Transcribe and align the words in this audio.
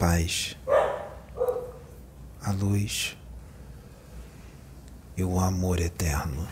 paz, 0.00 0.56
a 2.40 2.52
luz 2.52 3.18
e 5.14 5.22
o 5.22 5.38
amor 5.38 5.78
eterno 5.78 6.48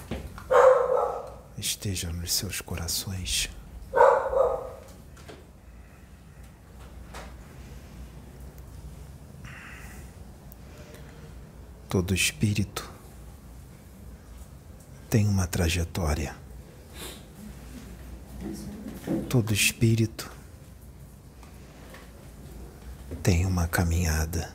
esteja 1.57 2.13
nos 2.13 2.35
seus 2.35 2.61
corações. 2.61 3.49
Todo 11.89 12.13
espírito 12.13 12.93
tem 15.09 15.27
uma 15.27 15.47
trajetória. 15.47 16.37
Todo 19.31 19.55
espírito 19.55 20.38
tem 23.29 23.45
uma 23.45 23.69
caminhada. 23.69 24.51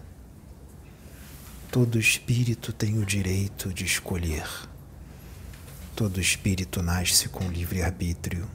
Todo 1.72 2.00
espírito 2.00 2.74
tem 2.74 2.98
o 2.98 3.06
direito 3.06 3.72
de 3.72 3.86
escolher. 3.86 4.50
Todo 5.96 6.20
espírito 6.20 6.82
nasce 6.82 7.30
com 7.30 7.48
livre-arbítrio. 7.50 8.50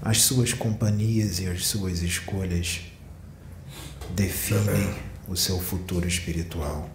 As 0.00 0.22
suas 0.22 0.54
companhias 0.54 1.38
e 1.38 1.46
as 1.46 1.66
suas 1.66 2.00
escolhas 2.00 2.80
definem 4.14 4.94
o 5.28 5.36
seu 5.36 5.60
futuro 5.60 6.08
espiritual. 6.08 6.88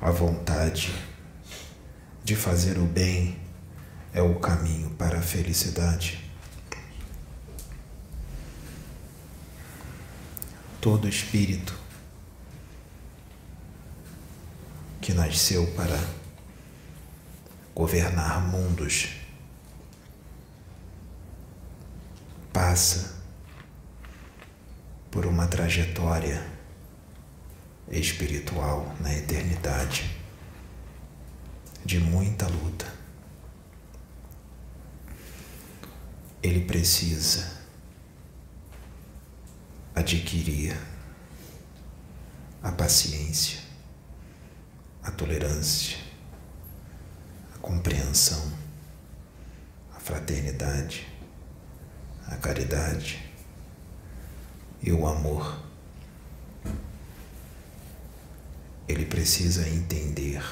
A 0.00 0.10
vontade 0.10 0.94
de 2.24 2.34
fazer 2.34 2.78
o 2.78 2.86
bem 2.86 3.43
é 4.14 4.22
o 4.22 4.36
caminho 4.36 4.90
para 4.90 5.18
a 5.18 5.22
felicidade. 5.22 6.24
Todo 10.80 11.08
espírito 11.08 11.76
que 15.00 15.12
nasceu 15.12 15.66
para 15.72 15.98
governar 17.74 18.40
mundos 18.40 19.08
passa 22.52 23.16
por 25.10 25.26
uma 25.26 25.48
trajetória 25.48 26.46
espiritual 27.90 28.94
na 29.00 29.12
eternidade 29.12 30.16
de 31.84 31.98
muita 31.98 32.46
luta. 32.46 33.03
Ele 36.44 36.60
precisa 36.60 37.50
adquirir 39.94 40.78
a 42.62 42.70
paciência, 42.70 43.60
a 45.02 45.10
tolerância, 45.10 45.96
a 47.54 47.58
compreensão, 47.60 48.52
a 49.96 50.00
fraternidade, 50.00 51.08
a 52.26 52.36
caridade 52.36 53.24
e 54.82 54.92
o 54.92 55.06
amor. 55.06 55.58
Ele 58.86 59.06
precisa 59.06 59.66
entender, 59.66 60.44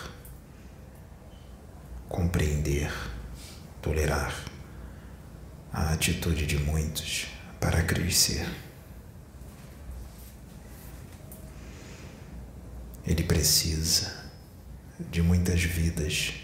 compreender, 2.09 2.91
tolerar 3.83 4.52
a 5.73 5.93
atitude 5.93 6.47
de 6.47 6.59
muitos 6.59 7.27
para 7.59 7.83
crescer. 7.83 8.47
Ele 13.07 13.23
precisa 13.23 14.31
de 15.11 15.23
muitas 15.23 15.63
vidas 15.63 16.35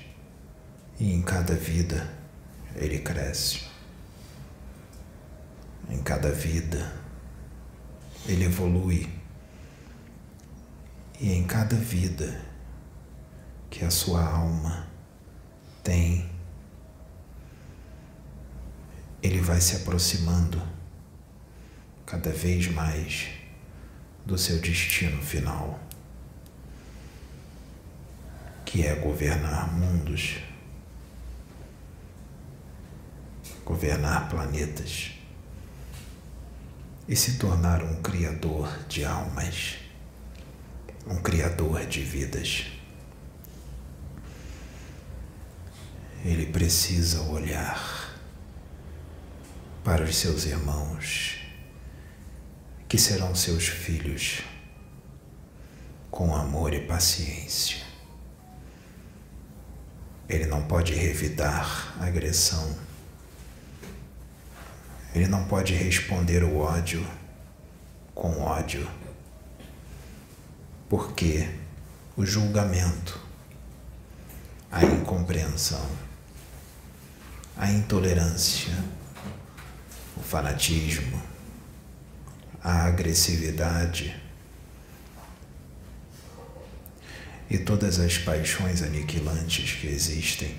e 0.99 1.13
em 1.13 1.23
cada 1.23 1.55
vida 1.55 2.09
ele 2.75 2.99
cresce. 2.99 3.69
Em 5.89 6.03
cada 6.03 6.33
vida 6.33 6.93
ele 8.27 8.45
evolui. 8.45 9.09
E 11.21 11.33
em 11.33 11.45
cada 11.45 11.75
vida 11.75 12.41
que 13.71 13.85
a 13.85 13.91
sua 13.91 14.23
alma 14.25 14.87
tem, 15.83 16.28
ele 19.23 19.41
vai 19.41 19.61
se 19.61 19.77
aproximando 19.77 20.63
cada 22.07 22.31
vez 22.31 22.69
mais 22.69 23.29
do 24.25 24.39
seu 24.39 24.59
destino 24.61 25.21
final, 25.23 25.81
que 28.65 28.87
é 28.87 28.95
governar 28.95 29.73
mundos, 29.73 30.37
governar 33.65 34.29
planetas 34.29 35.13
e 37.09 37.17
se 37.17 37.39
tornar 37.39 37.83
um 37.83 38.01
criador 38.03 38.85
de 38.89 39.05
almas, 39.05 39.79
um 41.07 41.17
criador 41.17 41.85
de 41.87 42.03
vidas. 42.03 42.67
Ele 46.25 46.47
precisa 46.47 47.23
olhar 47.23 47.98
para 49.89 50.05
os 50.05 50.17
seus 50.17 50.45
irmãos, 50.45 51.39
que 52.87 52.99
serão 52.99 53.35
seus 53.35 53.67
filhos, 53.67 54.43
com 56.11 56.37
amor 56.37 56.75
e 56.75 56.81
paciência. 56.81 57.79
Ele 60.29 60.45
não 60.45 60.63
pode 60.65 60.93
revidar 60.93 61.97
agressão 61.99 62.77
ele 65.15 65.27
não 65.27 65.45
pode 65.47 65.73
responder 65.73 66.45
o 66.45 66.59
ódio 66.59 67.03
com 68.15 68.43
ódio, 68.43 68.87
porque 70.87 71.49
o 72.15 72.27
julgamento, 72.27 73.19
a 74.71 74.85
incompreensão, 74.85 75.89
a 77.57 77.71
intolerância, 77.71 78.98
o 80.19 80.23
fanatismo, 80.23 81.23
a 82.63 82.85
agressividade 82.87 84.21
e 87.49 87.57
todas 87.57 87.99
as 87.99 88.19
paixões 88.19 88.83
aniquilantes 88.83 89.73
que 89.81 89.87
existem 89.87 90.55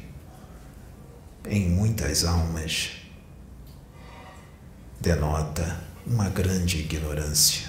em 1.46 1.70
muitas 1.70 2.24
almas 2.24 2.92
denota 5.00 5.84
uma 6.06 6.30
grande 6.30 6.80
ignorância. 6.80 7.68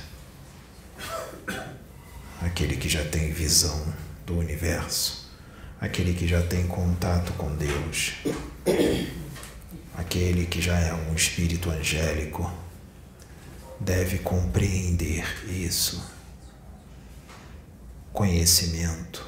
Aquele 2.40 2.76
que 2.76 2.88
já 2.88 3.04
tem 3.04 3.32
visão 3.32 3.92
do 4.26 4.38
universo, 4.38 5.30
aquele 5.80 6.14
que 6.14 6.26
já 6.26 6.42
tem 6.42 6.66
contato 6.66 7.32
com 7.34 7.54
Deus, 7.54 8.14
aquele 9.94 10.46
que 10.46 10.60
já 10.60 10.78
é 10.78 10.92
um 10.92 11.14
espírito 11.14 11.70
angélico, 11.70 12.50
deve 13.78 14.18
compreender 14.18 15.24
isso. 15.48 16.02
Conhecimento, 18.12 19.24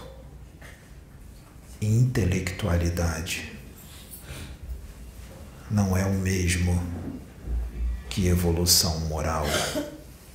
intelectualidade 1.81 3.53
não 5.71 5.97
é 5.97 6.05
o 6.05 6.13
mesmo 6.13 6.79
que 8.11 8.27
evolução 8.27 9.01
moral 9.01 9.47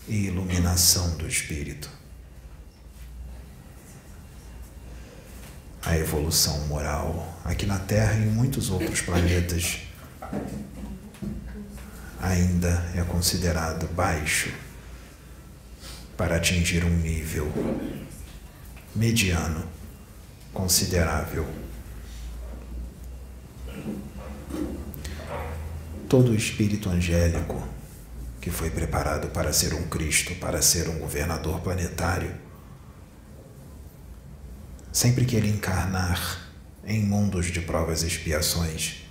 e 0.08 0.26
iluminação 0.26 1.16
do 1.18 1.28
espírito. 1.28 1.90
A 5.86 5.96
evolução 5.96 6.68
moral 6.68 7.40
aqui 7.46 7.66
na 7.66 7.78
Terra 7.78 8.14
e 8.16 8.24
em 8.24 8.32
muitos 8.32 8.70
outros 8.70 9.02
planetas 9.02 9.87
ainda 12.22 12.86
é 12.96 13.04
considerado 13.04 13.88
baixo 13.94 14.52
para 16.16 16.38
atingir 16.38 16.84
um 16.84 16.98
nível 16.98 17.52
mediano 18.96 19.64
considerável. 20.54 21.48
todo 26.08 26.34
espírito 26.34 26.90
angélico 26.90 27.62
que 28.40 28.50
foi 28.50 28.70
preparado 28.70 29.28
para 29.30 29.52
ser 29.52 29.74
um 29.74 29.84
Cristo, 29.88 30.34
para 30.36 30.62
ser 30.62 30.88
um 30.88 31.00
governador 31.00 31.60
planetário, 31.60 32.34
sempre 34.92 35.26
que 35.26 35.36
ele 35.36 35.50
encarnar 35.50 36.48
em 36.86 37.04
mundos 37.04 37.48
de 37.48 37.60
provas 37.60 38.04
e 38.04 38.08
expiações, 38.08 39.07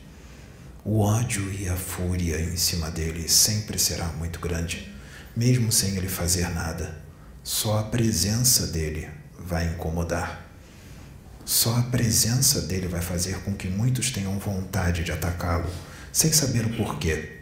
o 0.89 1.01
ódio 1.01 1.53
e 1.53 1.69
a 1.69 1.75
fúria 1.75 2.41
em 2.41 2.57
cima 2.57 2.93
dele 2.93 3.29
sempre 3.29 3.77
será 3.77 4.07
muito 4.07 4.39
grande, 4.39 4.89
mesmo 5.35 5.73
sem 5.73 5.97
ele 5.97 6.09
fazer 6.09 6.49
nada. 6.51 7.03
Só 7.43 7.81
a 7.81 7.83
presença 7.83 8.69
dele 8.69 9.11
vai 9.37 9.67
incomodar. 9.67 10.47
Só 11.45 11.77
a 11.77 11.83
presença 11.83 12.61
dele 12.63 12.87
vai 12.87 13.01
fazer 13.01 13.43
com 13.43 13.53
que 13.53 13.67
muitos 13.67 14.13
tenham 14.13 14.39
vontade 14.39 15.03
de 15.03 15.11
atacá-lo, 15.11 15.69
sem 16.13 16.33
saber 16.33 16.65
o 16.67 16.77
porquê. 16.77 17.41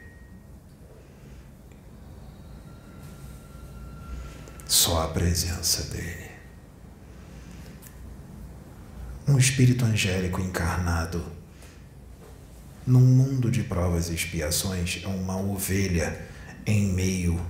Só 4.66 5.02
a 5.02 5.08
presença 5.08 5.82
dele. 5.94 6.30
Um 9.28 9.36
espírito 9.36 9.84
angélico 9.84 10.40
encarnado 10.40 11.33
num 12.86 13.00
mundo 13.00 13.50
de 13.50 13.62
provas 13.62 14.10
e 14.10 14.14
expiações 14.14 15.00
é 15.02 15.08
uma 15.08 15.36
ovelha 15.36 16.20
em 16.66 16.92
meio 16.92 17.40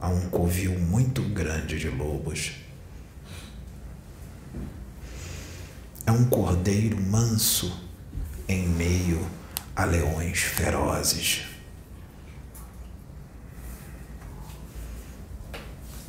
a 0.00 0.08
um 0.08 0.28
covil 0.28 0.76
muito 0.78 1.22
grande 1.22 1.78
de 1.78 1.88
lobos. 1.88 2.52
É 6.04 6.10
um 6.10 6.24
cordeiro 6.24 7.00
manso 7.00 7.80
em 8.48 8.66
meio 8.66 9.24
a 9.76 9.84
leões 9.84 10.40
ferozes. 10.40 11.42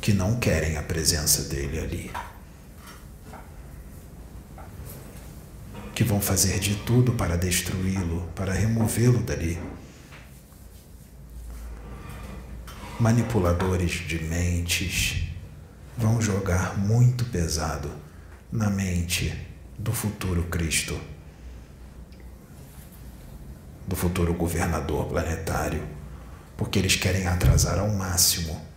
Que 0.00 0.12
não 0.12 0.38
querem 0.38 0.76
a 0.76 0.82
presença 0.82 1.42
dele 1.44 1.78
ali. 1.78 2.33
Que 5.94 6.02
vão 6.02 6.20
fazer 6.20 6.58
de 6.58 6.74
tudo 6.74 7.12
para 7.12 7.36
destruí-lo, 7.36 8.28
para 8.34 8.52
removê-lo 8.52 9.20
dali. 9.20 9.58
Manipuladores 12.98 13.92
de 14.06 14.22
mentes 14.24 15.28
vão 15.96 16.20
jogar 16.20 16.76
muito 16.76 17.24
pesado 17.26 17.90
na 18.50 18.68
mente 18.68 19.32
do 19.78 19.92
futuro 19.92 20.44
Cristo, 20.44 20.98
do 23.86 23.94
futuro 23.94 24.34
governador 24.34 25.06
planetário, 25.06 25.82
porque 26.56 26.78
eles 26.78 26.96
querem 26.96 27.26
atrasar 27.26 27.78
ao 27.78 27.90
máximo 27.90 28.73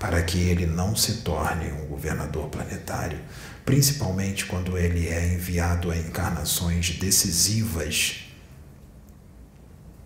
para 0.00 0.22
que 0.22 0.38
ele 0.38 0.64
não 0.64 0.96
se 0.96 1.18
torne 1.18 1.70
um 1.72 1.86
governador 1.86 2.48
planetário, 2.48 3.20
principalmente 3.66 4.46
quando 4.46 4.78
ele 4.78 5.06
é 5.06 5.34
enviado 5.34 5.90
a 5.90 5.96
encarnações 5.96 6.98
decisivas, 6.98 8.20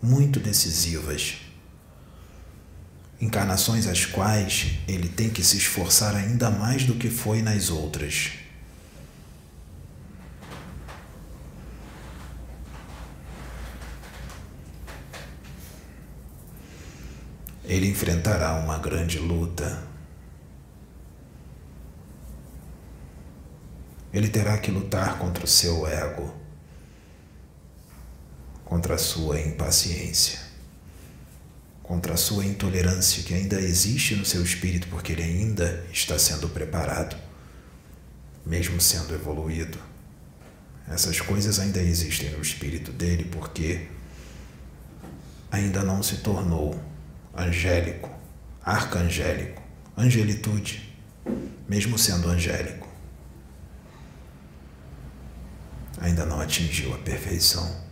muito 0.02 0.40
decisivas. 0.40 1.36
Encarnações 3.20 3.86
às 3.86 4.04
quais 4.04 4.72
ele 4.88 5.08
tem 5.08 5.30
que 5.30 5.44
se 5.44 5.58
esforçar 5.58 6.16
ainda 6.16 6.50
mais 6.50 6.84
do 6.84 6.96
que 6.96 7.08
foi 7.08 7.40
nas 7.40 7.70
outras. 7.70 8.32
Ele 17.74 17.88
enfrentará 17.88 18.54
uma 18.54 18.78
grande 18.78 19.18
luta 19.18 19.82
Ele 24.12 24.28
terá 24.28 24.56
que 24.58 24.70
lutar 24.70 25.18
contra 25.18 25.44
o 25.44 25.48
seu 25.48 25.88
ego, 25.88 26.32
contra 28.64 28.94
a 28.94 28.98
sua 28.98 29.40
impaciência, 29.40 30.38
contra 31.82 32.14
a 32.14 32.16
sua 32.16 32.46
intolerância 32.46 33.24
que 33.24 33.34
ainda 33.34 33.60
existe 33.60 34.14
no 34.14 34.24
seu 34.24 34.44
espírito, 34.44 34.86
porque 34.86 35.10
ele 35.10 35.24
ainda 35.24 35.84
está 35.92 36.16
sendo 36.16 36.48
preparado, 36.48 37.16
mesmo 38.46 38.80
sendo 38.80 39.12
evoluído. 39.16 39.80
Essas 40.86 41.20
coisas 41.20 41.58
ainda 41.58 41.82
existem 41.82 42.30
no 42.30 42.40
espírito 42.40 42.92
dele 42.92 43.24
porque 43.24 43.88
ainda 45.50 45.82
não 45.82 46.04
se 46.04 46.18
tornou 46.18 46.80
angélico, 47.36 48.10
arcangélico, 48.64 49.62
angelitude, 49.96 50.94
mesmo 51.68 51.98
sendo 51.98 52.28
angélico 52.28 52.84
ainda 56.04 56.26
não 56.26 56.40
atingiu 56.40 56.94
a 56.94 56.98
perfeição 56.98 57.82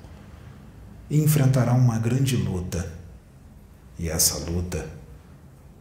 e 1.08 1.18
enfrentará 1.20 1.72
uma 1.72 1.98
grande 1.98 2.36
luta. 2.36 2.92
E 3.98 4.08
essa 4.08 4.38
luta 4.50 4.88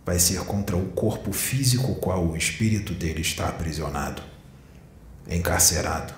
vai 0.05 0.19
ser 0.19 0.39
contra 0.45 0.75
o 0.75 0.87
corpo 0.91 1.31
físico 1.31 1.95
qual 1.95 2.25
o 2.25 2.37
espírito 2.37 2.93
dele 2.93 3.21
está 3.21 3.47
aprisionado, 3.47 4.21
encarcerado, 5.27 6.13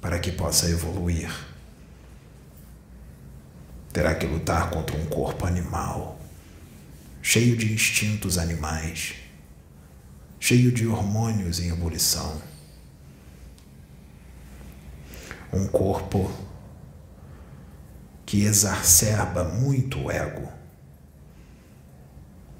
para 0.00 0.18
que 0.18 0.32
possa 0.32 0.68
evoluir. 0.68 1.30
Terá 3.92 4.14
que 4.14 4.26
lutar 4.26 4.70
contra 4.70 4.96
um 4.96 5.06
corpo 5.06 5.46
animal, 5.46 6.18
cheio 7.20 7.56
de 7.56 7.72
instintos 7.72 8.38
animais, 8.38 9.14
cheio 10.40 10.72
de 10.72 10.86
hormônios 10.86 11.60
em 11.60 11.70
ebulição 11.70 12.40
um 15.52 15.66
corpo 15.66 16.32
que 18.24 18.44
exacerba 18.44 19.44
muito 19.44 20.04
o 20.04 20.10
ego. 20.10 20.50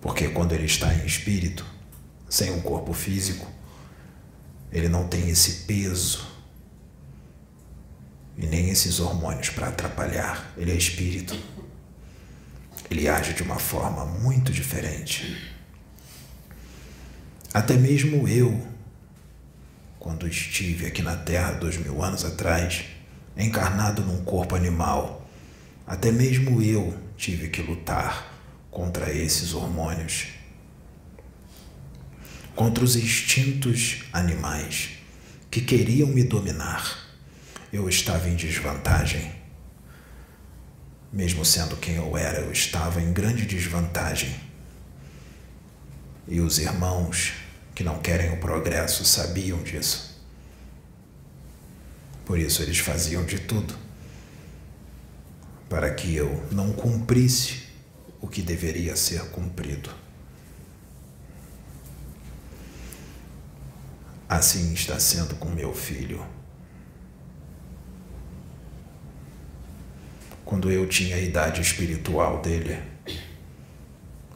Porque 0.00 0.28
quando 0.28 0.52
ele 0.52 0.66
está 0.66 0.92
em 0.92 1.06
espírito, 1.06 1.64
sem 2.28 2.52
um 2.52 2.60
corpo 2.60 2.92
físico, 2.92 3.46
ele 4.70 4.88
não 4.88 5.08
tem 5.08 5.30
esse 5.30 5.64
peso 5.64 6.31
e 8.36 8.46
nem 8.46 8.70
esses 8.70 9.00
hormônios 9.00 9.50
para 9.50 9.68
atrapalhar. 9.68 10.52
Ele 10.56 10.72
é 10.72 10.76
espírito. 10.76 11.38
Ele 12.90 13.08
age 13.08 13.32
de 13.34 13.42
uma 13.42 13.58
forma 13.58 14.04
muito 14.04 14.52
diferente. 14.52 15.52
Até 17.54 17.74
mesmo 17.74 18.26
eu, 18.26 18.66
quando 19.98 20.26
estive 20.26 20.86
aqui 20.86 21.02
na 21.02 21.16
Terra 21.16 21.52
dois 21.52 21.76
mil 21.76 22.02
anos 22.02 22.24
atrás, 22.24 22.84
encarnado 23.36 24.02
num 24.02 24.24
corpo 24.24 24.54
animal. 24.54 25.28
Até 25.86 26.10
mesmo 26.10 26.62
eu 26.62 26.98
tive 27.16 27.48
que 27.48 27.62
lutar 27.62 28.32
contra 28.70 29.12
esses 29.12 29.52
hormônios, 29.52 30.28
contra 32.54 32.82
os 32.82 32.96
instintos 32.96 34.04
animais 34.12 34.90
que 35.50 35.60
queriam 35.60 36.08
me 36.08 36.24
dominar. 36.24 37.01
Eu 37.72 37.88
estava 37.88 38.28
em 38.28 38.36
desvantagem. 38.36 39.32
Mesmo 41.12 41.44
sendo 41.44 41.76
quem 41.76 41.96
eu 41.96 42.16
era, 42.16 42.40
eu 42.40 42.52
estava 42.52 43.00
em 43.00 43.12
grande 43.12 43.46
desvantagem. 43.46 44.34
E 46.28 46.40
os 46.40 46.58
irmãos 46.58 47.32
que 47.74 47.82
não 47.82 47.98
querem 48.00 48.32
o 48.32 48.40
progresso 48.40 49.04
sabiam 49.04 49.62
disso. 49.62 50.20
Por 52.26 52.38
isso 52.38 52.62
eles 52.62 52.78
faziam 52.78 53.24
de 53.24 53.38
tudo 53.38 53.74
para 55.68 55.92
que 55.94 56.14
eu 56.14 56.46
não 56.52 56.72
cumprisse 56.72 57.62
o 58.20 58.28
que 58.28 58.42
deveria 58.42 58.94
ser 58.94 59.22
cumprido. 59.30 59.90
Assim 64.28 64.72
está 64.74 64.98
sendo 64.98 65.34
com 65.36 65.48
meu 65.48 65.74
filho. 65.74 66.22
Quando 70.52 70.70
eu 70.70 70.86
tinha 70.86 71.16
a 71.16 71.18
idade 71.18 71.62
espiritual 71.62 72.42
dele, 72.42 72.78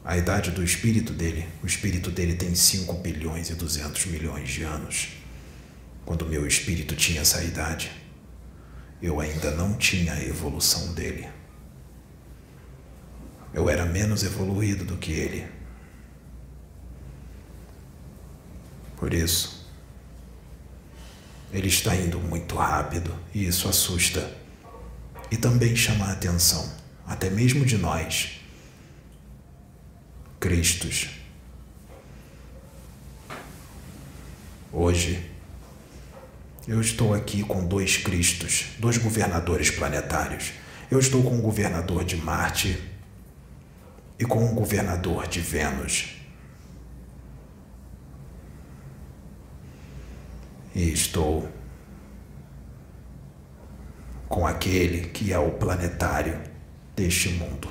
a 0.03 0.17
idade 0.17 0.49
do 0.49 0.63
espírito 0.63 1.13
dele. 1.13 1.47
O 1.61 1.67
espírito 1.67 2.09
dele 2.09 2.33
tem 2.33 2.55
5 2.55 2.91
bilhões 2.95 3.51
e 3.51 3.53
200 3.53 4.07
milhões 4.07 4.49
de 4.49 4.63
anos. 4.63 5.09
Quando 6.03 6.25
meu 6.25 6.47
espírito 6.47 6.95
tinha 6.95 7.21
essa 7.21 7.43
idade, 7.43 7.91
eu 8.99 9.19
ainda 9.19 9.51
não 9.51 9.75
tinha 9.75 10.13
a 10.13 10.23
evolução 10.23 10.91
dele. 10.95 11.29
Eu 13.53 13.69
era 13.69 13.85
menos 13.85 14.23
evoluído 14.23 14.85
do 14.85 14.97
que 14.97 15.11
ele. 15.11 15.47
Por 18.95 19.13
isso, 19.13 19.69
ele 21.53 21.67
está 21.67 21.95
indo 21.95 22.17
muito 22.17 22.55
rápido 22.55 23.15
e 23.35 23.45
isso 23.45 23.69
assusta 23.69 24.46
e 25.31 25.37
também 25.37 25.75
chama 25.75 26.05
a 26.05 26.11
atenção, 26.11 26.71
até 27.05 27.29
mesmo 27.29 27.65
de 27.65 27.77
nós 27.77 28.39
Cristos. 30.39 31.09
Hoje, 34.71 35.31
Eu 36.67 36.81
estou 36.81 37.13
aqui 37.13 37.43
com 37.43 37.65
dois 37.65 37.95
Cristos, 37.95 38.65
dois 38.77 38.97
governadores 38.97 39.71
planetários. 39.71 40.51
Eu 40.91 40.99
estou 40.99 41.23
com 41.23 41.37
um 41.37 41.41
governador 41.41 42.03
de 42.03 42.17
Marte 42.17 42.77
e 44.19 44.25
com 44.25 44.43
um 44.43 44.53
governador 44.53 45.27
de 45.27 45.39
Vênus. 45.39 46.17
E 50.75 50.91
estou 50.91 51.49
com 54.27 54.45
aquele 54.45 55.07
que 55.09 55.31
é 55.31 55.39
o 55.39 55.51
planetário 55.51 56.41
deste 56.95 57.29
mundo. 57.29 57.69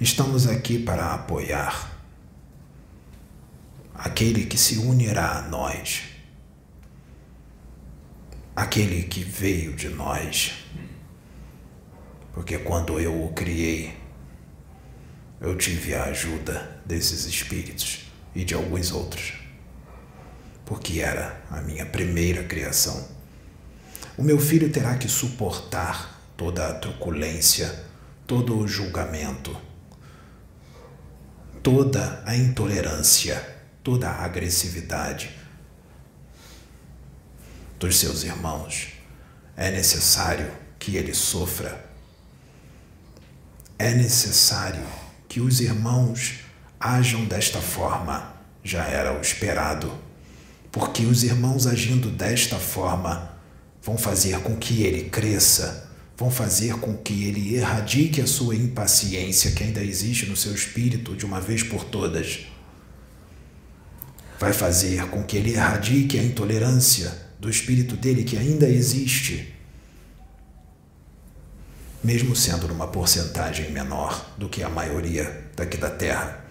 Estamos 0.00 0.46
aqui 0.46 0.78
para 0.78 1.14
apoiar 1.14 1.98
aquele 3.92 4.46
que 4.46 4.56
se 4.56 4.78
unirá 4.78 5.38
a 5.38 5.42
nós, 5.42 6.04
aquele 8.54 9.02
que 9.02 9.24
veio 9.24 9.74
de 9.74 9.88
nós. 9.88 10.54
Porque 12.32 12.58
quando 12.58 13.00
eu 13.00 13.24
o 13.24 13.32
criei, 13.32 13.98
eu 15.40 15.56
tive 15.56 15.94
a 15.94 16.04
ajuda 16.04 16.80
desses 16.86 17.24
espíritos 17.24 18.04
e 18.34 18.44
de 18.44 18.54
alguns 18.54 18.92
outros, 18.92 19.32
porque 20.68 21.00
era 21.00 21.42
a 21.50 21.60
minha 21.62 21.86
primeira 21.86 22.44
criação. 22.44 23.08
O 24.16 24.22
meu 24.22 24.38
filho 24.38 24.70
terá 24.70 24.96
que 24.96 25.08
suportar 25.08 26.30
toda 26.36 26.68
a 26.68 26.74
truculência, 26.74 27.84
todo 28.26 28.58
o 28.58 28.68
julgamento 28.68 29.56
toda 31.62 32.22
a 32.24 32.34
intolerância, 32.34 33.46
toda 33.84 34.08
a 34.08 34.24
agressividade 34.24 35.30
dos 37.78 37.98
seus 37.98 38.24
irmãos. 38.24 38.94
É 39.54 39.70
necessário 39.70 40.50
que 40.78 40.96
ele 40.96 41.12
sofra. 41.12 41.84
É 43.78 43.92
necessário 43.92 44.84
que 45.28 45.40
os 45.40 45.60
irmãos 45.60 46.40
ajam 46.80 47.26
desta 47.26 47.60
forma. 47.60 48.34
Já 48.64 48.84
era 48.84 49.12
o 49.12 49.20
esperado, 49.20 49.92
porque 50.70 51.04
os 51.04 51.24
irmãos 51.24 51.66
agindo 51.66 52.10
desta 52.10 52.56
forma 52.56 53.32
vão 53.82 53.96
fazer 53.96 54.40
com 54.40 54.56
que 54.56 54.82
ele 54.82 55.08
cresça 55.08 55.88
vão 56.18 56.32
fazer 56.32 56.74
com 56.80 56.96
que 56.96 57.24
ele 57.24 57.54
erradique 57.54 58.20
a 58.20 58.26
sua 58.26 58.56
impaciência 58.56 59.52
que 59.52 59.62
ainda 59.62 59.80
existe 59.80 60.26
no 60.26 60.36
seu 60.36 60.52
espírito 60.52 61.14
de 61.14 61.24
uma 61.24 61.40
vez 61.40 61.62
por 61.62 61.84
todas. 61.84 62.40
Vai 64.36 64.52
fazer 64.52 65.06
com 65.10 65.22
que 65.22 65.36
ele 65.36 65.52
erradique 65.52 66.18
a 66.18 66.22
intolerância 66.22 67.16
do 67.38 67.48
espírito 67.48 67.96
dele 67.96 68.24
que 68.24 68.36
ainda 68.36 68.68
existe, 68.68 69.54
mesmo 72.02 72.34
sendo 72.34 72.66
numa 72.66 72.88
porcentagem 72.88 73.70
menor 73.70 74.34
do 74.36 74.48
que 74.48 74.60
a 74.64 74.68
maioria 74.68 75.44
daqui 75.54 75.76
da 75.76 75.88
Terra. 75.88 76.44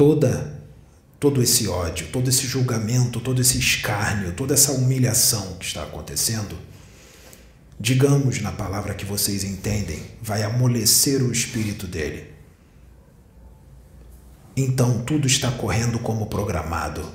Toda 0.00 0.58
todo 1.20 1.42
esse 1.42 1.68
ódio, 1.68 2.06
todo 2.10 2.30
esse 2.30 2.46
julgamento, 2.46 3.20
todo 3.20 3.38
esse 3.38 3.58
escárnio, 3.58 4.32
toda 4.32 4.54
essa 4.54 4.72
humilhação 4.72 5.58
que 5.58 5.66
está 5.66 5.82
acontecendo, 5.82 6.58
digamos 7.78 8.40
na 8.40 8.50
palavra 8.50 8.94
que 8.94 9.04
vocês 9.04 9.44
entendem, 9.44 10.02
vai 10.22 10.42
amolecer 10.42 11.22
o 11.22 11.30
espírito 11.30 11.86
dele. 11.86 12.32
Então 14.56 15.04
tudo 15.04 15.26
está 15.26 15.52
correndo 15.52 15.98
como 15.98 16.28
programado. 16.28 17.06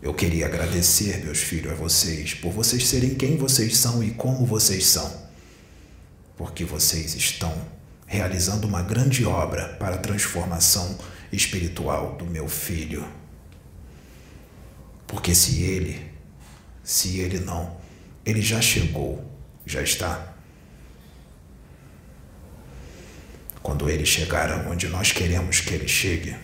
Eu 0.00 0.14
queria 0.14 0.46
agradecer, 0.46 1.22
meus 1.22 1.40
filhos, 1.40 1.72
a 1.72 1.74
vocês, 1.74 2.32
por 2.32 2.52
vocês 2.52 2.88
serem 2.88 3.16
quem 3.16 3.36
vocês 3.36 3.76
são 3.76 4.02
e 4.02 4.12
como 4.12 4.46
vocês 4.46 4.86
são, 4.86 5.28
porque 6.38 6.64
vocês 6.64 7.14
estão 7.14 7.79
realizando 8.10 8.66
uma 8.66 8.82
grande 8.82 9.24
obra 9.24 9.68
para 9.78 9.94
a 9.94 9.98
transformação 9.98 10.98
espiritual 11.32 12.16
do 12.16 12.26
meu 12.26 12.48
filho. 12.48 13.08
Porque 15.06 15.32
se 15.32 15.62
ele, 15.62 16.10
se 16.82 17.20
ele 17.20 17.38
não, 17.38 17.76
ele 18.26 18.42
já 18.42 18.60
chegou, 18.60 19.24
já 19.64 19.80
está. 19.80 20.34
Quando 23.62 23.88
ele 23.88 24.04
chegar 24.04 24.50
aonde 24.50 24.88
nós 24.88 25.12
queremos 25.12 25.60
que 25.60 25.72
ele 25.72 25.86
chegue, 25.86 26.36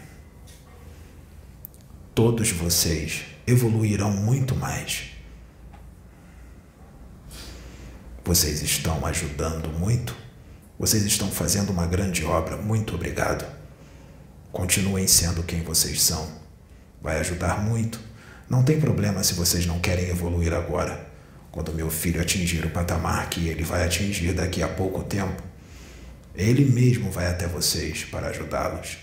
todos 2.14 2.52
vocês 2.52 3.25
evoluirão 3.44 4.12
muito 4.12 4.54
mais. 4.54 5.11
Vocês 8.25 8.62
estão 8.62 9.04
ajudando 9.04 9.68
muito, 9.76 10.25
vocês 10.78 11.04
estão 11.04 11.30
fazendo 11.30 11.71
uma 11.71 11.87
grande 11.87 12.23
obra, 12.25 12.56
muito 12.56 12.95
obrigado. 12.95 13.47
Continuem 14.52 15.06
sendo 15.06 15.42
quem 15.42 15.62
vocês 15.62 16.02
são. 16.02 16.30
Vai 17.00 17.18
ajudar 17.21 17.62
muito. 17.62 17.99
Não 18.49 18.62
tem 18.62 18.78
problema 18.78 19.25
se 19.25 19.33
vocês 19.33 19.64
não 19.64 19.80
querem 19.80 20.09
evoluir 20.09 20.52
agora. 20.52 21.06
Quando 21.50 21.73
meu 21.73 21.90
filho 21.90 22.21
atingir 22.21 22.64
o 22.66 22.71
patamar 22.71 23.30
que 23.30 23.49
ele 23.49 23.64
vai 23.64 23.85
atingir 23.85 24.35
daqui 24.35 24.62
a 24.62 24.68
pouco 24.68 25.02
tempo, 25.02 25.42
ele 26.35 26.66
mesmo 26.66 27.11
vai 27.11 27.26
até 27.26 27.47
vocês 27.47 28.04
para 28.04 28.28
ajudá-los. 28.28 28.99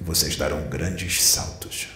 Vocês 0.00 0.34
darão 0.34 0.66
grandes 0.68 1.22
saltos. 1.22 1.88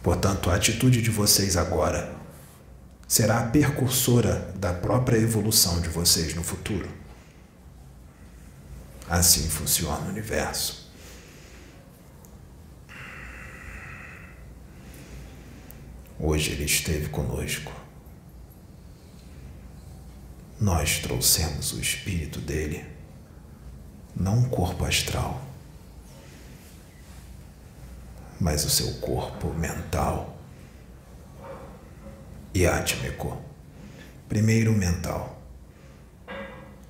Portanto, 0.00 0.48
a 0.48 0.54
atitude 0.54 1.02
de 1.02 1.10
vocês 1.10 1.56
agora 1.56 2.14
será 3.06 3.40
a 3.40 3.46
percursora 3.46 4.52
da 4.56 4.72
própria 4.72 5.18
evolução 5.18 5.80
de 5.80 5.88
vocês 5.88 6.34
no 6.34 6.42
futuro. 6.42 6.88
Assim 9.08 9.48
funciona 9.48 10.06
o 10.06 10.08
universo. 10.08 10.90
Hoje 16.18 16.52
ele 16.52 16.64
esteve 16.64 17.08
conosco. 17.08 17.72
Nós 20.58 21.00
trouxemos 21.00 21.72
o 21.72 21.80
espírito 21.80 22.40
dele, 22.40 22.86
não 24.16 24.38
um 24.38 24.48
corpo 24.48 24.84
astral, 24.84 25.44
mas 28.40 28.64
o 28.64 28.70
seu 28.70 28.94
corpo 28.94 29.52
mental 29.52 30.33
e 32.54 32.66
átmico. 32.66 33.42
Primeiro 34.28 34.72
mental 34.72 35.34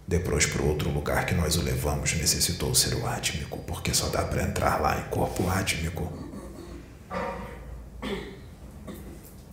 depois, 0.06 0.44
para 0.44 0.62
outro 0.62 0.90
lugar 0.90 1.24
que 1.24 1.34
nós 1.34 1.56
o 1.56 1.62
levamos, 1.62 2.12
necessitou 2.12 2.74
ser 2.74 2.94
o 2.94 3.06
átmico, 3.06 3.58
porque 3.60 3.94
só 3.94 4.08
dá 4.08 4.22
para 4.22 4.42
entrar 4.42 4.78
lá 4.80 5.00
em 5.00 5.04
corpo 5.04 5.48
átmico. 5.48 6.12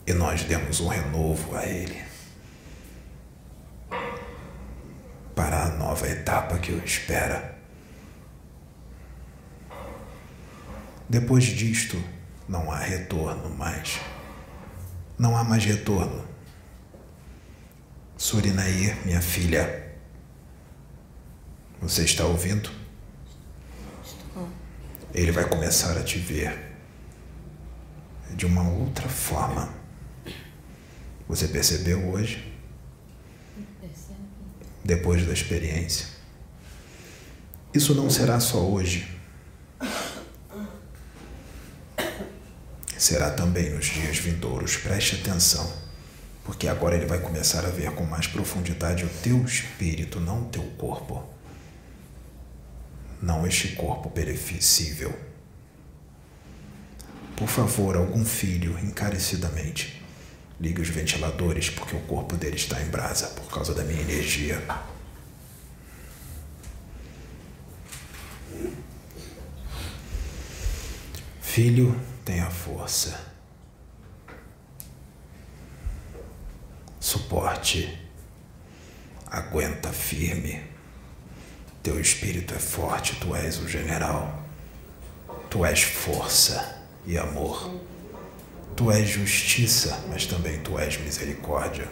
E 0.06 0.14
nós 0.14 0.44
demos 0.44 0.82
um 0.82 0.90
renovo 0.90 1.56
a 1.56 1.66
ele 1.66 2.02
para 5.34 5.64
a 5.64 5.70
nova 5.70 6.06
etapa 6.10 6.58
que 6.58 6.74
o 6.74 6.84
espera. 6.84 7.58
Depois 11.08 11.46
disto, 11.46 12.02
não 12.48 12.70
há 12.70 12.78
retorno 12.78 13.50
mais. 13.50 14.02
Não 15.22 15.38
há 15.38 15.44
mais 15.44 15.64
retorno. 15.64 16.28
Surinair, 18.18 19.06
minha 19.06 19.22
filha, 19.22 19.94
você 21.80 22.04
está 22.06 22.26
ouvindo? 22.26 22.72
Ele 25.14 25.32
vai 25.32 25.48
começar 25.48 25.96
a 25.96 26.04
te 26.04 26.18
ver 26.18 26.74
de 28.32 28.48
uma 28.48 28.68
outra 28.68 29.08
forma. 29.08 29.72
Você 31.28 31.48
percebeu 31.48 32.04
hoje? 32.10 32.52
Depois 34.84 35.24
da 35.24 35.34
experiência. 35.34 36.08
Isso 37.72 37.94
não 37.94 38.10
será 38.10 38.40
só 38.40 38.58
hoje. 38.58 39.21
será 43.02 43.32
também 43.32 43.72
nos 43.72 43.88
dias 43.88 44.20
vindouros. 44.20 44.78
Preste 44.78 45.16
atenção, 45.16 45.74
porque 46.46 46.68
agora 46.68 46.96
ele 46.96 47.08
vai 47.08 47.20
começar 47.20 47.66
a 47.66 47.70
ver 47.70 47.90
com 47.94 48.04
mais 48.04 48.28
profundidade 48.28 49.04
o 49.04 49.10
teu 49.24 49.44
espírito, 49.44 50.20
não 50.20 50.44
o 50.44 50.46
teu 50.46 50.62
corpo. 50.78 51.24
Não 53.20 53.46
este 53.48 53.70
corpo 53.70 54.12
perecível. 54.12 55.12
Por 57.36 57.48
favor, 57.48 57.98
algum 57.98 58.24
filho, 58.24 58.78
encarecidamente, 58.78 60.04
ligue 60.60 60.80
os 60.82 60.90
ventiladores 60.90 61.72
porque 61.72 61.96
o 61.96 62.02
corpo 62.02 62.38
dele 62.38 62.56
está 62.56 62.80
em 62.84 62.86
brasa 62.86 63.30
por 63.30 63.52
causa 63.52 63.74
da 63.74 63.84
minha 63.84 64.02
energia. 64.02 64.62
Filho, 71.42 72.00
tenha 72.26 72.50
força. 72.50 73.20
Suporte. 77.00 78.00
Aguenta 79.26 79.90
firme. 79.90 80.62
Teu 81.82 82.00
espírito 82.00 82.54
é 82.54 82.60
forte, 82.60 83.16
tu 83.16 83.36
és 83.36 83.58
o 83.58 83.68
general. 83.68 84.44
Tu 85.50 85.66
és 85.66 85.82
força 85.82 86.84
e 87.06 87.18
amor. 87.18 87.74
Tu 88.76 88.92
és 88.92 89.10
justiça, 89.10 90.04
mas 90.10 90.26
também 90.26 90.60
tu 90.60 90.78
és 90.78 90.98
misericórdia. 90.98 91.90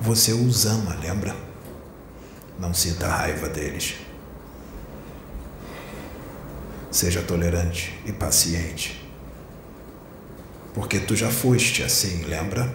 Você 0.00 0.32
os 0.32 0.66
ama, 0.66 0.94
lembra? 0.96 1.34
Não 2.58 2.74
sinta 2.74 3.08
raiva 3.08 3.48
deles. 3.48 3.96
Seja 6.90 7.22
tolerante 7.22 7.96
e 8.04 8.10
paciente. 8.10 9.08
Porque 10.74 10.98
tu 10.98 11.14
já 11.14 11.30
foste 11.30 11.84
assim, 11.84 12.24
lembra? 12.24 12.72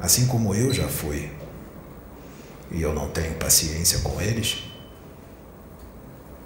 Assim 0.00 0.26
como 0.26 0.54
eu 0.54 0.72
já 0.72 0.88
fui. 0.88 1.30
E 2.70 2.80
eu 2.80 2.94
não 2.94 3.10
tenho 3.10 3.34
paciência 3.34 3.98
com 4.00 4.18
eles. 4.20 4.64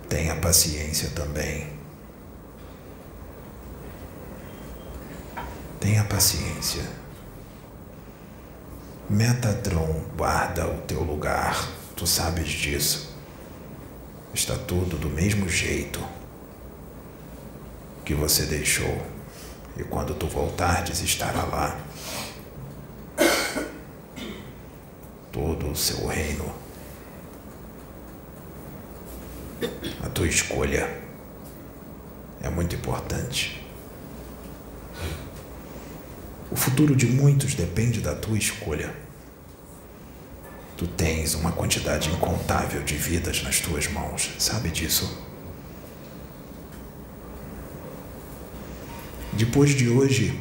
Tenha 0.09 0.35
paciência 0.35 1.11
também. 1.11 1.69
Tenha 5.79 6.03
paciência. 6.03 6.83
Metatron 9.09 10.05
guarda 10.17 10.67
o 10.67 10.79
teu 10.83 11.05
lugar, 11.05 11.71
tu 11.95 12.05
sabes 12.05 12.49
disso. 12.49 13.15
Está 14.35 14.57
tudo 14.57 14.99
do 14.99 15.09
mesmo 15.09 15.49
jeito 15.49 16.16
que 18.07 18.15
você 18.15 18.47
deixou, 18.47 19.07
e 19.77 19.85
quando 19.85 20.15
tu 20.15 20.27
voltares 20.27 21.03
estará 21.03 21.45
lá. 21.45 21.79
Todo 25.31 25.71
o 25.71 25.77
seu 25.77 26.07
reino 26.07 26.67
A 30.03 30.09
tua 30.09 30.29
escolha 30.29 30.89
é 32.43 32.49
muito 32.49 32.77
importante. 32.77 33.61
O 36.51 36.57
futuro 36.57 36.95
de 36.95 37.07
muitos 37.07 37.55
depende 37.55 38.01
da 38.01 38.15
tua 38.15 38.39
escolha. 38.39 38.95
Tu 40.77 40.87
tens 40.87 41.35
uma 41.35 41.51
quantidade 41.51 42.11
incontável 42.11 42.83
de 42.83 42.95
vidas 42.95 43.43
nas 43.43 43.59
tuas 43.59 43.89
mãos, 43.89 44.31
sabe 44.39 44.71
disso? 44.71 45.27
Depois 49.37 49.73
de 49.75 49.87
hoje, 49.87 50.35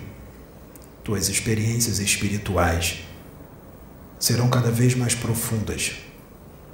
tuas 1.03 1.27
experiências 1.27 1.99
espirituais 1.99 3.01
serão 4.17 4.49
cada 4.49 4.71
vez 4.71 4.95
mais 4.95 5.13
profundas. 5.13 5.97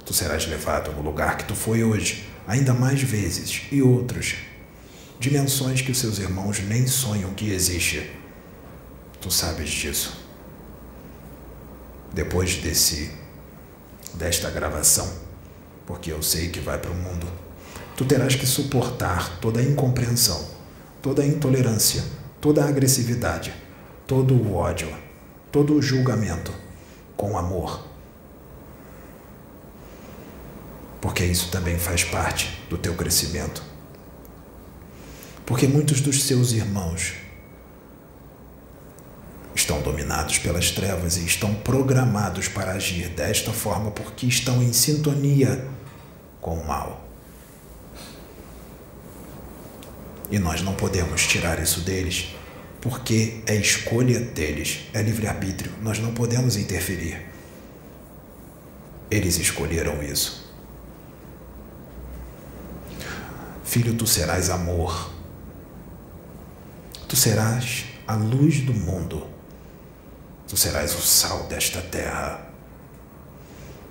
Tu 0.06 0.14
serás 0.14 0.46
levado 0.46 0.92
no 0.92 1.02
lugar 1.02 1.36
que 1.36 1.44
tu 1.44 1.56
foi 1.56 1.82
hoje 1.82 2.24
ainda 2.46 2.72
mais 2.72 3.02
vezes 3.02 3.62
e 3.72 3.82
outros, 3.82 4.36
dimensões 5.18 5.82
que 5.82 5.90
os 5.90 5.98
seus 5.98 6.20
irmãos 6.20 6.60
nem 6.60 6.86
sonham 6.86 7.34
que 7.34 7.50
existe. 7.50 8.08
Tu 9.20 9.28
sabes 9.28 9.68
disso. 9.68 10.24
Depois 12.12 12.54
desse 12.54 13.10
desta 14.14 14.48
gravação, 14.48 15.12
porque 15.84 16.12
eu 16.12 16.22
sei 16.22 16.50
que 16.50 16.60
vai 16.60 16.78
para 16.78 16.92
o 16.92 16.94
mundo, 16.94 17.26
tu 17.96 18.04
terás 18.04 18.36
que 18.36 18.46
suportar 18.46 19.40
toda 19.40 19.58
a 19.58 19.64
incompreensão, 19.64 20.61
toda 21.02 21.22
a 21.22 21.26
intolerância, 21.26 22.04
toda 22.40 22.64
a 22.64 22.68
agressividade, 22.68 23.52
todo 24.06 24.34
o 24.34 24.54
ódio, 24.54 24.88
todo 25.50 25.74
o 25.74 25.82
julgamento 25.82 26.52
com 27.16 27.36
amor 27.36 27.92
porque 31.02 31.24
isso 31.24 31.50
também 31.50 31.76
faz 31.76 32.04
parte 32.04 32.62
do 32.70 32.78
teu 32.78 32.94
crescimento. 32.94 33.60
Porque 35.44 35.66
muitos 35.66 36.00
dos 36.00 36.22
seus 36.22 36.52
irmãos 36.52 37.14
estão 39.52 39.82
dominados 39.82 40.38
pelas 40.38 40.70
trevas 40.70 41.16
e 41.16 41.26
estão 41.26 41.54
programados 41.56 42.46
para 42.46 42.70
agir 42.70 43.08
desta 43.08 43.52
forma 43.52 43.90
porque 43.90 44.26
estão 44.26 44.62
em 44.62 44.72
sintonia 44.72 45.66
com 46.40 46.54
o 46.54 46.66
mal. 46.66 47.04
E 50.32 50.38
nós 50.38 50.62
não 50.62 50.74
podemos 50.74 51.26
tirar 51.26 51.62
isso 51.62 51.82
deles, 51.82 52.34
porque 52.80 53.42
é 53.46 53.54
escolha 53.54 54.18
deles, 54.18 54.88
é 54.94 55.02
livre-arbítrio, 55.02 55.70
nós 55.82 55.98
não 55.98 56.14
podemos 56.14 56.56
interferir. 56.56 57.20
Eles 59.10 59.36
escolheram 59.38 60.02
isso. 60.02 60.50
Filho, 63.62 63.92
tu 63.92 64.06
serás 64.06 64.48
amor. 64.48 65.12
Tu 67.06 67.14
serás 67.14 67.84
a 68.06 68.14
luz 68.14 68.62
do 68.62 68.72
mundo. 68.72 69.26
Tu 70.48 70.56
serás 70.56 70.94
o 70.94 71.02
sal 71.02 71.46
desta 71.46 71.82
terra. 71.82 72.48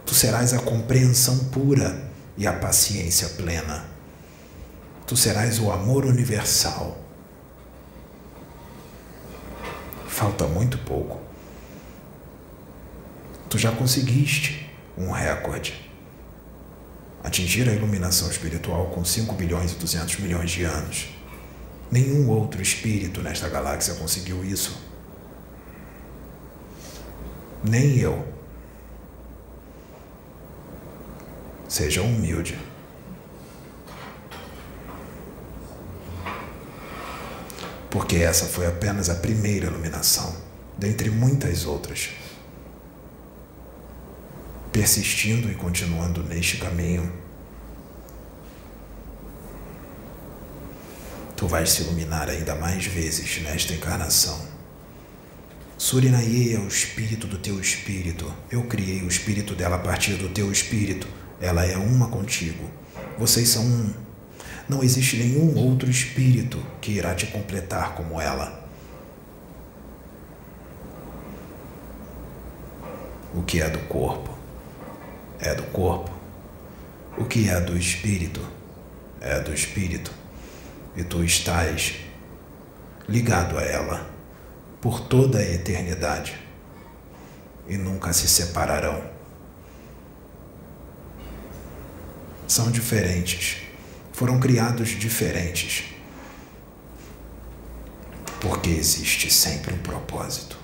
Tu 0.08 0.16
serás 0.16 0.56
a 0.56 0.60
compreensão 0.60 1.38
pura 1.50 2.10
e 2.36 2.48
a 2.48 2.54
paciência 2.54 3.30
plena. 3.30 3.91
Tu 5.12 5.18
serás 5.18 5.60
o 5.60 5.70
amor 5.70 6.06
universal. 6.06 6.98
Falta 10.08 10.48
muito 10.48 10.78
pouco. 10.78 11.20
Tu 13.50 13.58
já 13.58 13.74
conseguiste 13.74 14.74
um 14.98 15.12
recorde 15.12 15.92
atingir 17.22 17.68
a 17.68 17.74
iluminação 17.74 18.32
espiritual 18.32 18.86
com 18.92 19.04
5 19.04 19.36
bilhões 19.36 19.74
e 19.74 19.76
200 19.76 20.18
milhões 20.20 20.50
de 20.50 20.64
anos. 20.64 21.10
Nenhum 21.92 22.30
outro 22.30 22.62
espírito 22.62 23.22
nesta 23.22 23.50
galáxia 23.50 23.96
conseguiu 23.96 24.46
isso. 24.46 24.82
Nem 27.62 27.98
eu. 27.98 28.26
Seja 31.68 32.02
humilde. 32.02 32.71
Porque 37.92 38.16
essa 38.16 38.46
foi 38.46 38.66
apenas 38.66 39.10
a 39.10 39.16
primeira 39.16 39.68
iluminação, 39.68 40.36
dentre 40.80 41.12
muitas 41.12 41.66
outras 41.66 42.10
persistindo 44.72 45.52
e 45.52 45.56
continuando 45.56 46.24
neste 46.24 46.58
caminho, 46.58 47.12
tu 51.36 51.48
vais 51.48 51.70
se 51.70 51.82
iluminar 51.84 52.30
ainda 52.30 52.56
mais 52.56 52.86
vezes 52.86 53.42
nesta 53.44 53.74
encarnação. 53.74 54.50
Surinaye 55.78 56.54
é 56.54 56.60
o 56.60 56.68
espírito 56.68 57.28
do 57.28 57.40
teu 57.40 57.60
espírito. 57.60 58.32
Eu 58.52 58.64
criei 58.64 59.02
o 59.02 59.08
espírito 59.08 59.56
dela 59.56 59.76
a 59.76 59.80
partir 59.80 60.14
do 60.14 60.30
teu 60.30 60.52
espírito. 60.52 61.08
Ela 61.40 61.66
é 61.66 61.76
uma 61.76 62.08
contigo. 62.08 62.70
Vocês 63.18 63.50
são 63.50 63.66
um. 63.66 63.94
Não 64.68 64.84
existe 64.84 65.18
nenhum 65.18 65.58
outro 65.58 65.90
espírito 65.90 66.62
que 66.80 66.92
irá 66.92 67.14
te 67.14 67.28
completar 67.28 67.96
como 67.96 68.20
ela. 68.20 68.62
O 73.34 73.44
que 73.44 73.62
é 73.62 73.70
do 73.70 73.80
corpo 73.80 74.38
é 75.40 75.56
do 75.56 75.64
corpo. 75.64 76.12
O 77.18 77.26
que 77.26 77.50
é 77.50 77.60
do 77.60 77.78
espírito 77.78 78.42
é 79.20 79.40
do 79.40 79.54
espírito. 79.54 80.12
E 80.96 81.04
tu 81.04 81.24
estás 81.24 81.96
ligado 83.08 83.58
a 83.58 83.64
ela 83.64 84.10
por 84.80 85.02
toda 85.02 85.40
a 85.40 85.44
eternidade 85.44 86.40
e 87.68 87.78
nunca 87.78 88.12
se 88.14 88.28
separarão. 88.28 89.04
São 92.48 92.70
diferentes, 92.70 93.61
foram 94.12 94.40
criados 94.40 94.90
diferentes, 94.90 95.86
porque 98.40 98.70
existe 98.70 99.32
sempre 99.32 99.74
um 99.74 99.78
propósito. 99.80 100.58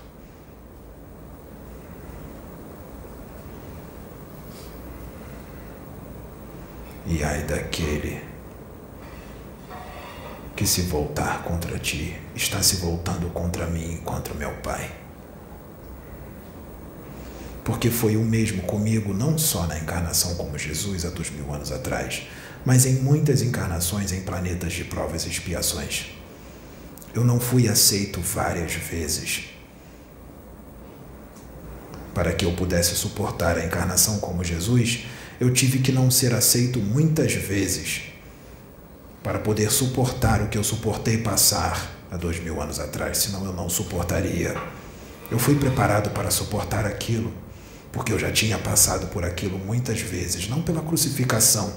E 7.06 7.24
ai 7.24 7.42
daquele 7.44 8.22
que 10.54 10.66
se 10.66 10.82
voltar 10.82 11.44
contra 11.44 11.78
ti, 11.78 12.14
está 12.34 12.60
se 12.62 12.76
voltando 12.76 13.30
contra 13.30 13.66
mim 13.66 13.94
e 13.94 13.98
contra 13.98 14.34
meu 14.34 14.50
Pai. 14.56 14.90
Porque 17.64 17.90
foi 17.90 18.16
o 18.16 18.22
mesmo 18.22 18.62
comigo, 18.62 19.14
não 19.14 19.38
só 19.38 19.66
na 19.68 19.78
encarnação 19.78 20.34
como 20.34 20.58
Jesus 20.58 21.04
há 21.04 21.10
dois 21.10 21.30
mil 21.30 21.54
anos 21.54 21.70
atrás, 21.70 22.26
mas 22.64 22.86
em 22.86 22.96
muitas 22.96 23.42
encarnações 23.42 24.12
em 24.12 24.20
planetas 24.20 24.72
de 24.72 24.84
provas 24.84 25.24
e 25.24 25.28
expiações. 25.28 26.06
Eu 27.14 27.24
não 27.24 27.40
fui 27.40 27.68
aceito 27.68 28.20
várias 28.20 28.72
vezes 28.74 29.48
para 32.18 32.32
que 32.32 32.44
eu 32.44 32.50
pudesse 32.50 32.96
suportar 32.96 33.56
a 33.56 33.64
encarnação 33.64 34.18
como 34.18 34.42
Jesus, 34.42 35.04
eu 35.38 35.52
tive 35.52 35.78
que 35.78 35.92
não 35.92 36.10
ser 36.10 36.34
aceito 36.34 36.80
muitas 36.80 37.32
vezes 37.32 38.02
para 39.22 39.38
poder 39.38 39.70
suportar 39.70 40.42
o 40.42 40.48
que 40.48 40.58
eu 40.58 40.64
suportei 40.64 41.18
passar 41.18 41.96
há 42.10 42.16
dois 42.16 42.42
mil 42.42 42.60
anos 42.60 42.80
atrás, 42.80 43.18
senão 43.18 43.44
eu 43.44 43.52
não 43.52 43.68
suportaria. 43.68 44.60
Eu 45.30 45.38
fui 45.38 45.54
preparado 45.54 46.10
para 46.10 46.28
suportar 46.28 46.84
aquilo, 46.84 47.32
porque 47.92 48.12
eu 48.12 48.18
já 48.18 48.32
tinha 48.32 48.58
passado 48.58 49.06
por 49.06 49.24
aquilo 49.24 49.56
muitas 49.56 50.00
vezes, 50.00 50.48
não 50.48 50.60
pela 50.60 50.82
crucificação 50.82 51.72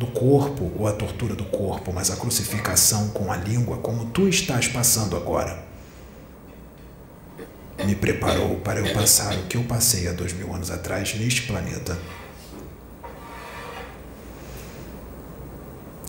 do 0.00 0.06
corpo 0.06 0.72
ou 0.78 0.88
a 0.88 0.92
tortura 0.92 1.34
do 1.34 1.44
corpo, 1.44 1.92
mas 1.92 2.10
a 2.10 2.16
crucificação 2.16 3.10
com 3.10 3.30
a 3.30 3.36
língua, 3.36 3.76
como 3.76 4.06
tu 4.06 4.26
estás 4.26 4.66
passando 4.66 5.14
agora 5.14 5.68
me 7.84 7.94
preparou 7.94 8.56
para 8.60 8.80
eu 8.80 8.94
passar 8.94 9.34
o 9.34 9.46
que 9.46 9.56
eu 9.56 9.64
passei 9.64 10.08
há 10.08 10.12
dois 10.12 10.32
mil 10.32 10.54
anos 10.54 10.70
atrás 10.70 11.14
neste 11.14 11.42
planeta. 11.42 11.98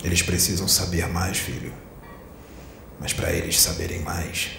Eles 0.04 0.22
precisam 0.22 0.68
saber 0.68 1.08
mais, 1.08 1.38
filho. 1.38 1.74
Mas 3.00 3.14
para 3.14 3.32
eles 3.32 3.60
saberem 3.60 4.02
mais, 4.02 4.52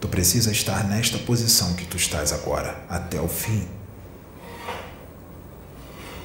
tu 0.00 0.08
precisa 0.08 0.50
estar 0.50 0.84
nesta 0.84 1.18
posição 1.18 1.74
que 1.74 1.86
tu 1.86 1.96
estás 1.96 2.32
agora, 2.32 2.84
até 2.88 3.20
o 3.20 3.28
fim. 3.28 3.68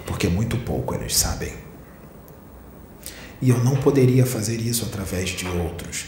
Porque 0.09 0.27
muito 0.27 0.57
pouco 0.57 0.95
eles 0.95 1.15
sabem. 1.15 1.53
E 3.39 3.51
eu 3.51 3.63
não 3.63 3.75
poderia 3.75 4.25
fazer 4.25 4.59
isso 4.59 4.83
através 4.83 5.29
de 5.29 5.47
outros 5.47 6.05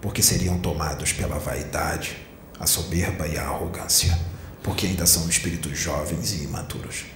porque 0.00 0.22
seriam 0.22 0.58
tomados 0.58 1.14
pela 1.14 1.38
vaidade, 1.38 2.14
a 2.60 2.66
soberba 2.66 3.26
e 3.26 3.38
a 3.38 3.42
arrogância, 3.42 4.18
porque 4.62 4.86
ainda 4.86 5.06
são 5.06 5.26
espíritos 5.30 5.78
jovens 5.78 6.32
e 6.32 6.44
imaturos. 6.44 7.06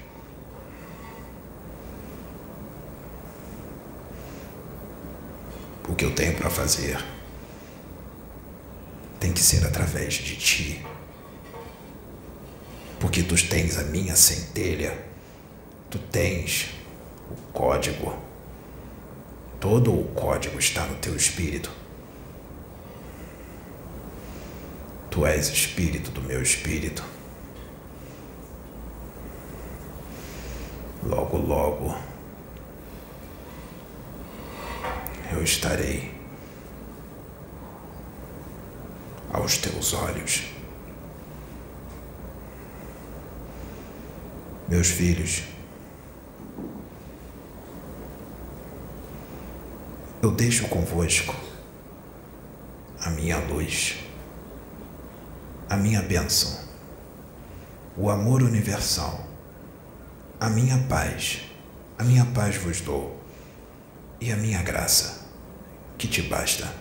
O 5.87 5.95
que 5.95 6.03
eu 6.03 6.15
tenho 6.15 6.35
para 6.35 6.49
fazer 6.49 6.99
tem 9.21 9.35
que 9.35 9.41
ser 9.41 9.67
através 9.67 10.15
de 10.15 10.37
ti. 10.37 10.87
Porque 12.99 13.23
tu 13.23 13.35
tens 13.49 13.77
a 13.77 13.85
minha 13.85 14.17
centelha, 14.17 15.08
tu 15.91 15.99
tens 15.99 16.71
o 17.31 17.53
código. 17.53 18.17
Todo 19.61 19.93
o 19.93 20.05
código 20.15 20.59
está 20.59 20.85
no 20.87 20.97
teu 20.97 21.17
espírito. 21.17 21.71
Tu 25.11 25.27
és 25.27 25.49
espírito 25.49 26.11
do 26.11 26.23
meu 26.23 26.43
espírito. 26.43 27.05
Logo, 31.03 31.39
logo 31.39 31.97
eu 35.33 35.43
estarei 35.43 36.15
aos 39.33 39.59
teus 39.59 39.93
olhos. 39.93 40.45
Meus 44.69 44.89
filhos, 44.89 45.45
eu 50.23 50.28
deixo 50.39 50.69
convosco 50.69 51.35
a 53.01 53.11
minha 53.11 53.39
luz 53.39 53.99
a 55.69 55.77
minha 55.77 56.01
bênção, 56.01 56.59
o 57.95 58.09
amor 58.09 58.43
universal, 58.43 59.27
a 60.41 60.49
minha 60.49 60.79
paz, 60.89 61.43
a 61.99 62.05
minha 62.05 62.25
paz 62.25 62.57
vos 62.57 62.81
dou, 62.81 63.23
e 64.19 64.33
a 64.33 64.37
minha 64.37 64.63
graça, 64.63 65.27
que 65.99 66.09
te 66.09 66.23
basta. 66.23 66.73